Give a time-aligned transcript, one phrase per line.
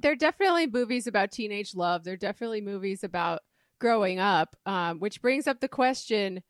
[0.00, 2.04] there are definitely movies about teenage love.
[2.04, 3.40] There are definitely movies about
[3.80, 6.42] growing up, um, which brings up the question: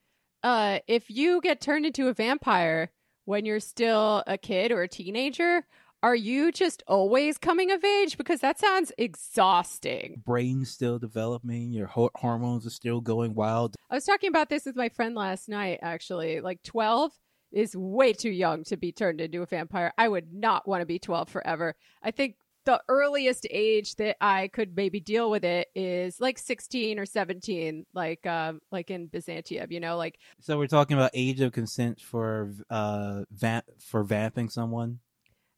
[0.43, 2.91] uh, if you get turned into a vampire
[3.25, 5.65] when you're still a kid or a teenager,
[6.03, 8.17] are you just always coming of age?
[8.17, 10.23] Because that sounds exhausting.
[10.25, 13.77] Brain still developing, your ho- hormones are still going wild.
[13.91, 16.41] I was talking about this with my friend last night, actually.
[16.41, 17.13] Like 12
[17.53, 19.93] is way too young to be turned into a vampire.
[19.99, 21.75] I would not want to be 12 forever.
[22.03, 26.99] I think the earliest age that I could maybe deal with it is like 16
[26.99, 31.41] or 17, like um, like in Byzantium, you know, like So we're talking about age
[31.41, 35.01] of consent for uh vamp for vamping someone.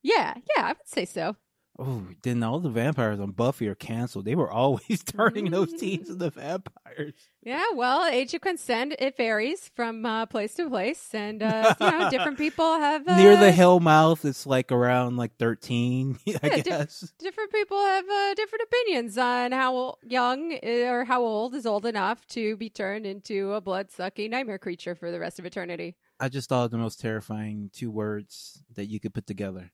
[0.03, 1.37] yeah, yeah, I would say so.
[1.79, 4.27] Oh, then all the vampires on Buffy are canceled.
[4.27, 5.79] They were always turning those Mm.
[5.79, 7.15] teens into vampires.
[7.43, 11.91] Yeah, well, age of consent it varies from uh, place to place, and uh, you
[11.91, 16.49] know, different people have uh, Near the hell mouth, it's like around like thirteen, I
[16.49, 16.87] Yeah, di-
[17.19, 21.87] different people have uh, different opinions on how young uh, or how old is old
[21.87, 25.97] enough to be turned into a blood sucking nightmare creature for the rest of eternity.
[26.21, 29.73] I just thought of the most terrifying two words that you could put together: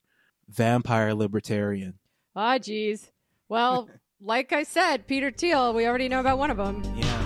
[0.49, 1.95] vampire libertarian.
[2.35, 3.11] Ah, geez.
[3.49, 3.89] Well,
[4.21, 6.83] like I said, Peter Thiel, we already know about one of them.
[6.97, 7.19] Yeah.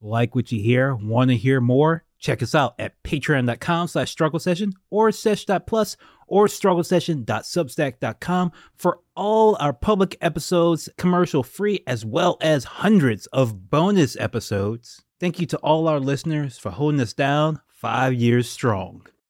[0.00, 0.94] Like what you hear?
[0.94, 2.04] Want to hear more?
[2.18, 9.56] Check us out at patreon.com slash struggle session or sesh.plus or struggle session.substack.com for all
[9.60, 15.04] our public episodes commercial free as well as hundreds of bonus episodes.
[15.20, 19.06] Thank you to all our listeners for holding us down five years strong.